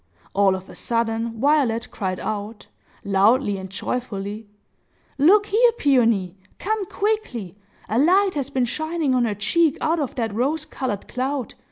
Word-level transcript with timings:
All 0.33 0.55
of 0.55 0.67
a 0.67 0.73
sudden, 0.73 1.39
Violet 1.39 1.91
cried 1.91 2.19
out, 2.19 2.65
loudly 3.03 3.57
and 3.57 3.69
joyfully,—"Look 3.69 5.45
here, 5.45 5.71
Peony! 5.73 6.39
Come 6.57 6.87
quickly! 6.87 7.55
A 7.87 7.99
light 7.99 8.33
has 8.33 8.49
been 8.49 8.65
shining 8.65 9.13
on 9.13 9.25
her 9.25 9.35
cheek 9.35 9.77
out 9.79 9.99
of 9.99 10.15
that 10.15 10.33
rose 10.33 10.65
colored 10.65 11.07
cloud! 11.07 11.53